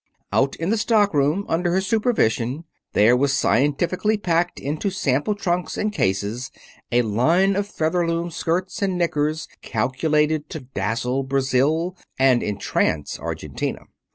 Out 0.33 0.55
in 0.55 0.71
the 0.71 0.79
stock 0.79 1.13
room, 1.13 1.45
under 1.47 1.71
her 1.73 1.79
supervision, 1.79 2.63
there 2.93 3.15
was 3.15 3.33
scientifically 3.37 4.17
packed 4.17 4.59
into 4.59 4.89
sample 4.89 5.35
trunks 5.35 5.77
and 5.77 5.93
cases 5.93 6.49
a 6.91 7.03
line 7.03 7.55
of 7.55 7.67
Featherloom 7.67 8.31
skirts 8.31 8.81
and 8.81 8.97
knickers 8.97 9.47
calculated 9.61 10.49
to 10.49 10.61
dazzle 10.61 11.21
Brazil 11.21 11.95
and 12.17 12.41
entrance 12.41 13.19
Argentina. 13.19 13.83